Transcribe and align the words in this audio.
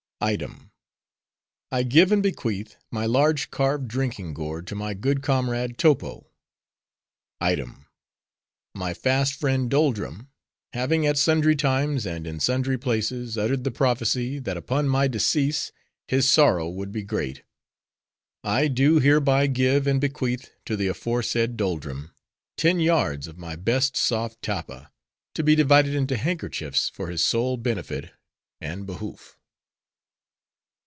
"'Item. 0.23 0.69
I 1.71 1.81
give 1.81 2.11
and 2.11 2.21
bequeath 2.21 2.75
my 2.91 3.07
large 3.07 3.49
carved 3.49 3.87
drinking 3.87 4.35
gourd 4.35 4.67
to 4.67 4.75
my 4.75 4.93
good 4.93 5.23
comrade 5.23 5.79
Topo. 5.79 6.29
"'Item. 7.39 7.87
My 8.75 8.93
fast 8.93 9.33
friend 9.33 9.67
Doldrum 9.67 10.29
having 10.73 11.07
at 11.07 11.17
sundry 11.17 11.55
times, 11.55 12.05
and 12.05 12.27
in 12.27 12.39
sundry 12.39 12.77
places, 12.77 13.35
uttered 13.35 13.63
the 13.63 13.71
prophecy, 13.71 14.37
that 14.37 14.57
upon 14.57 14.87
my 14.87 15.07
decease 15.07 15.71
his 16.07 16.29
sorrow 16.29 16.69
would 16.69 16.91
be 16.91 17.01
great; 17.01 17.41
I 18.43 18.67
do 18.67 18.99
hereby 18.99 19.47
give 19.47 19.87
and 19.87 19.99
bequeath 19.99 20.51
to 20.65 20.77
the 20.77 20.85
aforesaid 20.87 21.57
Doldrum, 21.57 22.11
ten 22.57 22.79
yards 22.79 23.25
of 23.25 23.39
my 23.39 23.55
best 23.55 23.97
soft 23.97 24.43
tappa, 24.43 24.91
to 25.33 25.41
be 25.43 25.55
divided 25.55 25.95
into 25.95 26.15
handkerchiefs 26.15 26.89
for 26.89 27.07
his 27.09 27.25
sole 27.25 27.57
benefit 27.57 28.11
and 28.59 28.85
behoof. 28.85 29.39